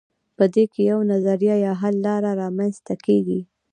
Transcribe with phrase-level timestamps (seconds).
[0.37, 3.39] په دې کې یوه نظریه یا حل لاره رامیینځته کیږي.